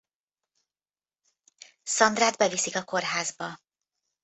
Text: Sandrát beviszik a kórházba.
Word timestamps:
Sandrát 1.83 2.37
beviszik 2.37 2.75
a 2.75 2.83
kórházba. 2.83 3.57